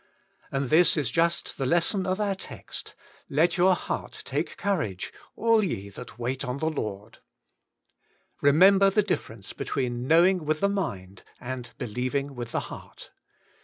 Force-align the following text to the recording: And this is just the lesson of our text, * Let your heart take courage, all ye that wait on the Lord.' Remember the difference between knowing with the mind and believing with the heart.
And 0.51 0.71
this 0.71 0.97
is 0.97 1.11
just 1.11 1.59
the 1.59 1.65
lesson 1.67 2.07
of 2.07 2.19
our 2.19 2.33
text, 2.33 2.95
* 3.13 3.29
Let 3.39 3.55
your 3.55 3.75
heart 3.75 4.23
take 4.25 4.57
courage, 4.57 5.13
all 5.35 5.63
ye 5.63 5.89
that 5.89 6.17
wait 6.17 6.43
on 6.43 6.57
the 6.57 6.71
Lord.' 6.71 7.19
Remember 8.41 8.89
the 8.89 9.03
difference 9.03 9.53
between 9.53 10.07
knowing 10.07 10.43
with 10.43 10.59
the 10.59 10.69
mind 10.69 11.21
and 11.39 11.69
believing 11.77 12.33
with 12.33 12.51
the 12.51 12.61
heart. 12.61 13.11